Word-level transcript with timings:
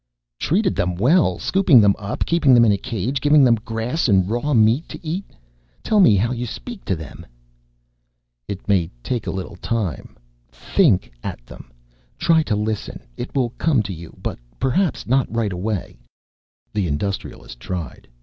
"Treated 0.39 0.75
them 0.75 0.95
well! 0.95 1.37
Scooping 1.37 1.79
them 1.79 1.95
up, 1.99 2.25
keeping 2.25 2.55
them 2.55 2.65
in 2.65 2.71
a 2.71 2.77
cage, 2.79 3.21
giving 3.21 3.43
them 3.43 3.53
grass 3.53 4.07
and 4.09 4.27
raw 4.27 4.51
meat 4.55 4.89
to 4.89 5.07
eat? 5.07 5.25
Tell 5.83 5.99
me 5.99 6.15
how 6.15 6.33
to 6.33 6.47
speak 6.47 6.83
to 6.85 6.95
them." 6.95 7.23
"It 8.47 8.67
may 8.67 8.89
take 9.03 9.27
a 9.27 9.29
little 9.29 9.57
time. 9.57 10.17
Think 10.51 11.11
at 11.21 11.45
them. 11.45 11.71
Try 12.17 12.41
to 12.49 12.55
listen. 12.55 13.03
It 13.15 13.35
will 13.35 13.51
come 13.59 13.83
to 13.83 13.93
you, 13.93 14.17
but 14.23 14.39
perhaps 14.59 15.05
not 15.05 15.31
right 15.31 15.53
away." 15.53 15.99
The 16.73 16.87
Industrialist 16.87 17.59
tried. 17.59 18.07